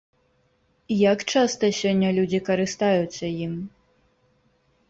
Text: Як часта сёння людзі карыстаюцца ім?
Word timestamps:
Як 1.11 1.19
часта 1.33 1.69
сёння 1.81 2.09
людзі 2.21 2.39
карыстаюцца 2.49 3.25
ім? 3.49 3.53